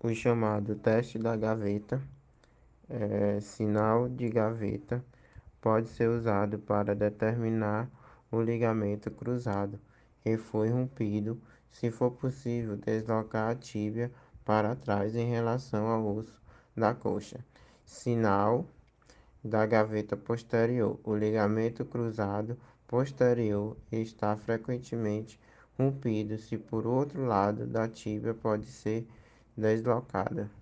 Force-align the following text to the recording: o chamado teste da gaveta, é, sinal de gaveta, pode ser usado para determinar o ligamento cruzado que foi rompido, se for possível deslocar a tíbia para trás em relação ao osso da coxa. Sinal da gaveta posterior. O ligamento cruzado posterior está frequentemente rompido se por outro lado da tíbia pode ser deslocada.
o 0.00 0.14
chamado 0.14 0.76
teste 0.76 1.18
da 1.18 1.36
gaveta, 1.36 2.00
é, 2.88 3.40
sinal 3.40 4.08
de 4.08 4.28
gaveta, 4.28 5.04
pode 5.60 5.88
ser 5.88 6.08
usado 6.08 6.58
para 6.58 6.94
determinar 6.94 7.90
o 8.30 8.40
ligamento 8.40 9.10
cruzado 9.10 9.78
que 10.22 10.36
foi 10.36 10.68
rompido, 10.68 11.40
se 11.70 11.90
for 11.90 12.10
possível 12.12 12.76
deslocar 12.76 13.50
a 13.50 13.54
tíbia 13.54 14.10
para 14.44 14.76
trás 14.76 15.14
em 15.14 15.28
relação 15.28 15.86
ao 15.88 16.16
osso 16.16 16.40
da 16.76 16.94
coxa. 16.94 17.44
Sinal 17.84 18.64
da 19.42 19.66
gaveta 19.66 20.16
posterior. 20.16 20.98
O 21.04 21.14
ligamento 21.14 21.84
cruzado 21.84 22.56
posterior 22.86 23.76
está 23.90 24.36
frequentemente 24.36 25.40
rompido 25.76 26.38
se 26.38 26.56
por 26.56 26.86
outro 26.86 27.24
lado 27.24 27.66
da 27.66 27.88
tíbia 27.88 28.34
pode 28.34 28.66
ser 28.66 29.06
deslocada. 29.58 30.48